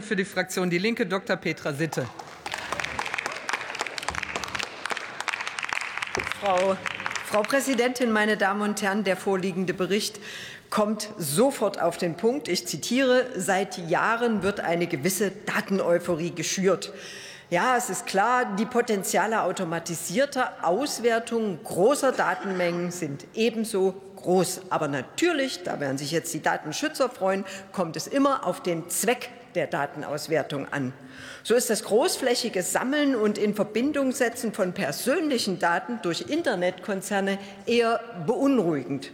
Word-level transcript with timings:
Für 0.00 0.16
die 0.16 0.24
Fraktion 0.24 0.70
Die 0.70 0.78
Linke 0.78 1.06
Dr. 1.06 1.36
Petra 1.36 1.72
Sitte. 1.72 2.08
Frau, 6.40 6.76
Frau 7.26 7.42
Präsidentin, 7.42 8.10
meine 8.10 8.36
Damen 8.36 8.62
und 8.62 8.82
Herren, 8.82 9.04
der 9.04 9.16
vorliegende 9.16 9.72
Bericht 9.72 10.18
kommt 10.68 11.10
sofort 11.16 11.80
auf 11.80 11.96
den 11.96 12.16
Punkt. 12.16 12.48
Ich 12.48 12.66
zitiere, 12.66 13.26
seit 13.36 13.78
Jahren 13.88 14.42
wird 14.42 14.58
eine 14.58 14.88
gewisse 14.88 15.30
Dateneuphorie 15.30 16.32
geschürt. 16.32 16.92
Ja, 17.48 17.76
es 17.76 17.88
ist 17.88 18.06
klar, 18.06 18.56
die 18.56 18.66
Potenziale 18.66 19.42
automatisierter 19.42 20.54
Auswertung 20.62 21.62
großer 21.62 22.10
Datenmengen 22.10 22.90
sind 22.90 23.26
ebenso 23.34 23.94
groß. 24.24 24.62
Aber 24.70 24.88
natürlich, 24.88 25.62
da 25.62 25.78
werden 25.80 25.98
sich 25.98 26.10
jetzt 26.10 26.34
die 26.34 26.42
Datenschützer 26.42 27.08
freuen, 27.08 27.44
kommt 27.72 27.96
es 27.96 28.06
immer 28.06 28.44
auf 28.46 28.62
den 28.62 28.88
Zweck 28.90 29.30
der 29.54 29.66
Datenauswertung 29.68 30.66
an. 30.72 30.92
So 31.44 31.54
ist 31.54 31.70
das 31.70 31.84
großflächige 31.84 32.62
Sammeln 32.62 33.14
und 33.14 33.38
in 33.38 33.54
Verbindung 33.54 34.12
setzen 34.12 34.52
von 34.52 34.72
persönlichen 34.72 35.58
Daten 35.58 36.00
durch 36.02 36.22
Internetkonzerne 36.22 37.38
eher 37.66 38.00
beunruhigend. 38.26 39.12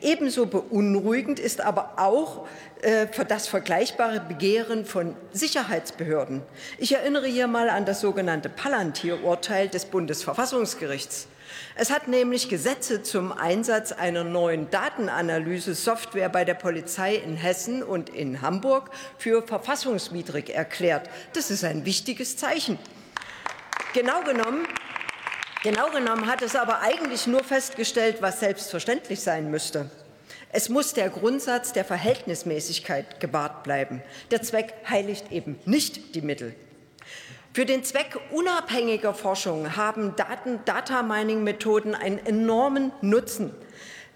Ebenso 0.00 0.46
beunruhigend 0.46 1.38
ist 1.38 1.60
aber 1.60 1.94
auch 1.96 2.46
äh, 2.82 3.06
das 3.28 3.48
vergleichbare 3.48 4.20
Begehren 4.20 4.84
von 4.84 5.16
Sicherheitsbehörden. 5.32 6.42
Ich 6.78 6.94
erinnere 6.94 7.26
hier 7.26 7.46
mal 7.46 7.68
an 7.68 7.84
das 7.84 8.00
sogenannte 8.00 8.48
Palantir-Urteil 8.48 9.68
des 9.68 9.86
Bundesverfassungsgerichts. 9.86 11.28
Es 11.74 11.90
hat 11.90 12.08
nämlich 12.08 12.48
Gesetze 12.48 13.02
zum 13.02 13.32
Einsatz 13.32 13.92
einer 13.92 14.24
neuen 14.24 14.70
Datenanalyse-Software 14.70 16.28
bei 16.28 16.44
der 16.44 16.54
Polizei 16.54 17.16
in 17.16 17.36
Hessen 17.36 17.82
und 17.82 18.08
in 18.10 18.40
Hamburg 18.40 18.90
für 19.18 19.42
verfassungswidrig 19.42 20.50
erklärt. 20.50 21.08
Das 21.32 21.50
ist 21.50 21.64
ein 21.64 21.84
wichtiges 21.84 22.36
Zeichen. 22.36 22.78
Genau 23.92 24.22
genommen 24.22 24.66
Genau 25.62 25.90
genommen 25.90 26.26
hat 26.26 26.40
es 26.40 26.56
aber 26.56 26.80
eigentlich 26.80 27.26
nur 27.26 27.44
festgestellt, 27.44 28.22
was 28.22 28.40
selbstverständlich 28.40 29.20
sein 29.20 29.50
müsste. 29.50 29.90
Es 30.52 30.70
muss 30.70 30.94
der 30.94 31.10
Grundsatz 31.10 31.74
der 31.74 31.84
Verhältnismäßigkeit 31.84 33.20
gewahrt 33.20 33.62
bleiben. 33.62 34.02
Der 34.30 34.40
Zweck 34.40 34.72
heiligt 34.88 35.30
eben 35.30 35.58
nicht 35.66 36.14
die 36.14 36.22
Mittel. 36.22 36.54
Für 37.52 37.66
den 37.66 37.84
Zweck 37.84 38.18
unabhängiger 38.30 39.12
Forschung 39.12 39.76
haben 39.76 40.16
Daten, 40.16 40.60
Data 40.64 41.02
Mining 41.02 41.44
Methoden 41.44 41.94
einen 41.94 42.24
enormen 42.24 42.90
Nutzen. 43.02 43.54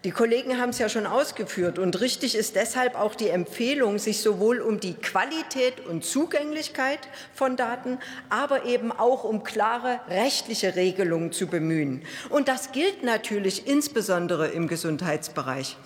Die 0.05 0.11
Kollegen 0.11 0.61
haben 0.61 0.69
es 0.69 0.79
ja 0.79 0.91
schon 0.91 1.07
ausgeführt 1.07 1.79
und 1.79 1.99
richtig 2.03 2.35
ist 2.35 2.57
deshalb 2.57 2.95
auch 2.95 3.15
die 3.15 3.31
Empfehlung, 3.31 3.99
sich 3.99 4.21
sowohl 4.21 4.61
um 4.61 4.79
die 4.79 4.93
Qualität 4.93 5.81
und 5.87 6.05
Zugänglichkeit 6.05 6.99
von 7.33 7.57
Daten, 7.57 7.97
aber 8.29 8.67
eben 8.67 8.93
auch 8.93 9.25
um 9.25 9.45
klare 9.45 10.01
rechtliche 10.09 10.77
Regelungen 10.77 11.33
zu 11.33 11.47
bemühen. 11.47 12.03
Und 12.29 12.49
das 12.49 12.73
gilt 12.73 13.03
natürlich 13.03 13.67
insbesondere 13.67 14.49
im 14.49 14.69
Gesundheitsbereich. 14.69 15.79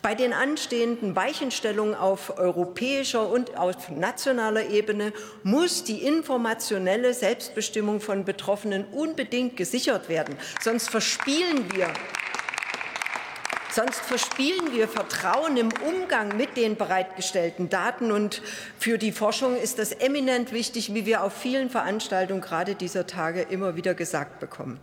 Bei 0.00 0.14
den 0.14 0.32
anstehenden 0.32 1.14
Weichenstellungen 1.14 1.94
auf 1.94 2.38
europäischer 2.38 3.28
und 3.28 3.58
auf 3.58 3.90
nationaler 3.90 4.70
Ebene 4.70 5.12
muss 5.42 5.84
die 5.84 6.04
informationelle 6.04 7.12
Selbstbestimmung 7.12 8.00
von 8.00 8.24
Betroffenen 8.24 8.86
unbedingt 8.92 9.58
gesichert 9.58 10.08
werden. 10.08 10.36
Sonst 10.62 10.88
verspielen 10.88 11.66
wir 11.74 11.88
Sonst 13.78 14.00
verspielen 14.00 14.72
wir 14.72 14.88
Vertrauen 14.88 15.56
im 15.56 15.68
Umgang 15.86 16.36
mit 16.36 16.56
den 16.56 16.74
bereitgestellten 16.74 17.68
Daten. 17.68 18.10
Und 18.10 18.42
für 18.76 18.98
die 18.98 19.12
Forschung 19.12 19.56
ist 19.56 19.78
das 19.78 19.92
eminent 19.92 20.50
wichtig, 20.50 20.94
wie 20.94 21.06
wir 21.06 21.22
auf 21.22 21.32
vielen 21.32 21.70
Veranstaltungen 21.70 22.40
gerade 22.40 22.74
dieser 22.74 23.06
Tage 23.06 23.40
immer 23.42 23.76
wieder 23.76 23.94
gesagt 23.94 24.40
bekommen. 24.40 24.80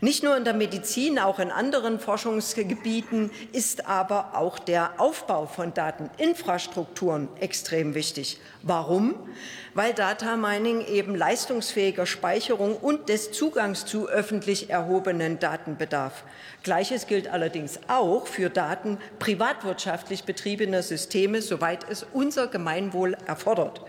Nicht 0.00 0.22
nur 0.22 0.36
in 0.36 0.44
der 0.44 0.54
Medizin, 0.54 1.18
auch 1.18 1.38
in 1.38 1.50
anderen 1.50 2.00
Forschungsgebieten 2.00 3.30
ist 3.52 3.86
aber 3.86 4.34
auch 4.34 4.58
der 4.58 4.98
Aufbau 4.98 5.46
von 5.46 5.74
Dateninfrastrukturen 5.74 7.28
extrem 7.38 7.94
wichtig. 7.94 8.40
Warum? 8.62 9.14
Weil 9.74 9.94
Data 9.94 10.36
Mining 10.36 10.84
eben 10.86 11.14
leistungsfähiger 11.14 12.06
Speicherung 12.06 12.76
und 12.76 13.08
des 13.08 13.32
Zugangs 13.32 13.86
zu 13.86 14.08
öffentlich 14.08 14.70
erhobenen 14.70 15.38
Daten 15.38 15.76
bedarf. 15.76 16.24
Gleiches 16.62 17.06
gilt 17.06 17.28
allerdings 17.28 17.78
auch 17.88 18.26
für 18.26 18.50
Daten 18.50 18.98
privatwirtschaftlich 19.18 20.24
betriebener 20.24 20.82
Systeme, 20.82 21.42
soweit 21.42 21.88
es 21.88 22.06
unser 22.12 22.48
Gemeinwohl 22.48 23.16
erfordert. 23.26 23.82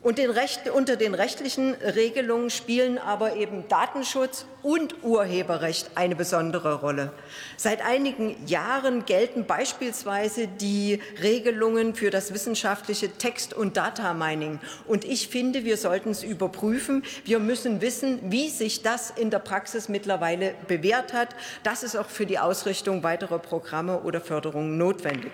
Und 0.00 0.18
den 0.18 0.30
Recht, 0.30 0.70
unter 0.70 0.94
den 0.94 1.12
rechtlichen 1.12 1.74
Regelungen 1.74 2.50
spielen 2.50 2.98
aber 2.98 3.34
eben 3.34 3.66
Datenschutz 3.68 4.46
und 4.62 5.02
Urheberrecht 5.02 5.90
eine 5.96 6.14
besondere 6.14 6.74
Rolle. 6.74 7.12
Seit 7.56 7.84
einigen 7.84 8.36
Jahren 8.46 9.06
gelten 9.06 9.44
beispielsweise 9.44 10.46
die 10.46 11.00
Regelungen 11.20 11.96
für 11.96 12.10
das 12.10 12.32
wissenschaftliche 12.32 13.10
Text- 13.10 13.54
und 13.54 13.76
Data-Mining. 13.76 14.60
Und 14.86 15.04
ich 15.04 15.26
finde, 15.28 15.64
wir 15.64 15.76
sollten 15.76 16.10
es 16.10 16.22
überprüfen. 16.22 17.02
Wir 17.24 17.40
müssen 17.40 17.80
wissen, 17.80 18.20
wie 18.30 18.50
sich 18.50 18.82
das 18.82 19.10
in 19.10 19.30
der 19.30 19.40
Praxis 19.40 19.88
mittlerweile 19.88 20.54
bewährt 20.68 21.12
hat. 21.12 21.34
Das 21.64 21.82
ist 21.82 21.96
auch 21.96 22.08
für 22.08 22.24
die 22.24 22.38
Ausrichtung 22.38 23.02
weiterer 23.02 23.40
Programme 23.40 24.00
oder 24.02 24.20
Förderungen 24.20 24.78
notwendig. 24.78 25.32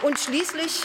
Und 0.00 0.18
schließlich 0.18 0.84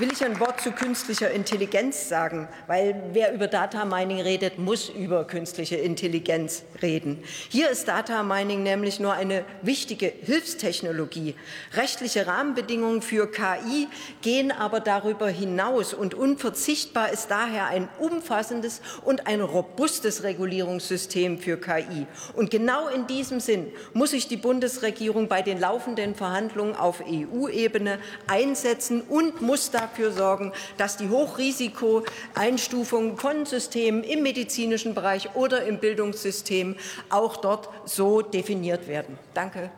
will 0.00 0.12
ich 0.12 0.24
ein 0.24 0.38
Wort 0.38 0.60
zu 0.60 0.70
künstlicher 0.70 1.30
Intelligenz 1.30 2.08
sagen, 2.08 2.46
weil 2.68 3.02
wer 3.12 3.32
über 3.32 3.48
Data 3.48 3.84
Mining 3.84 4.20
redet, 4.20 4.58
muss 4.58 4.88
über 4.88 5.24
künstliche 5.24 5.74
Intelligenz 5.76 6.62
reden. 6.80 7.22
Hier 7.48 7.68
ist 7.70 7.88
Data 7.88 8.22
Mining 8.22 8.62
nämlich 8.62 9.00
nur 9.00 9.14
eine 9.14 9.44
wichtige 9.62 10.12
Hilfstechnologie. 10.22 11.34
Rechtliche 11.74 12.28
Rahmenbedingungen 12.28 13.02
für 13.02 13.28
KI 13.30 13.88
gehen 14.22 14.52
aber 14.52 14.78
darüber 14.78 15.28
hinaus 15.28 15.94
und 15.94 16.14
unverzichtbar 16.14 17.10
ist 17.10 17.30
daher 17.30 17.66
ein 17.66 17.88
umfassendes 17.98 18.80
und 19.04 19.26
ein 19.26 19.40
robustes 19.40 20.22
Regulierungssystem 20.22 21.38
für 21.38 21.56
KI. 21.56 22.06
Und 22.34 22.50
genau 22.50 22.86
in 22.88 23.08
diesem 23.08 23.40
Sinn 23.40 23.72
muss 23.94 24.10
sich 24.10 24.28
die 24.28 24.36
Bundesregierung 24.36 25.26
bei 25.26 25.42
den 25.42 25.58
laufenden 25.58 26.14
Verhandlungen 26.14 26.76
auf 26.76 27.02
EU-Ebene 27.04 27.98
einsetzen 28.28 29.02
und 29.02 29.40
muss 29.40 29.72
da 29.72 29.87
dafür 29.88 30.12
sorgen, 30.12 30.52
dass 30.76 30.96
die 30.96 31.08
Hochrisikoeinstufung 31.08 33.16
von 33.16 33.46
Systemen 33.46 34.04
im 34.04 34.22
medizinischen 34.22 34.94
Bereich 34.94 35.34
oder 35.34 35.64
im 35.64 35.78
Bildungssystem 35.78 36.76
auch 37.08 37.38
dort 37.38 37.68
so 37.84 38.22
definiert 38.22 38.88
werden. 38.88 39.18
Danke. 39.34 39.70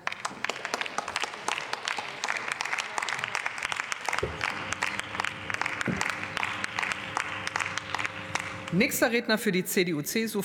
Nächster 8.72 9.10
Redner 9.10 9.36
für 9.36 9.50
die 9.50 9.64
CDU-CSU-Fraktion. 9.64 10.44